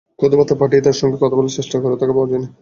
[0.19, 2.47] খুদে বার্তা পাঠিয়ে তার সঙ্গে কথা বলার চেষ্টা করে তাঁকে পাওয়া যায়নি।